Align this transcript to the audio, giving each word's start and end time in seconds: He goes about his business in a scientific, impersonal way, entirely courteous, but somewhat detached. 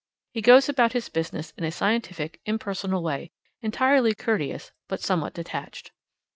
He 0.33 0.41
goes 0.41 0.67
about 0.67 0.93
his 0.93 1.09
business 1.09 1.53
in 1.59 1.63
a 1.63 1.71
scientific, 1.71 2.41
impersonal 2.47 3.03
way, 3.03 3.29
entirely 3.61 4.15
courteous, 4.15 4.71
but 4.87 4.99
somewhat 5.01 5.35
detached. 5.35 5.91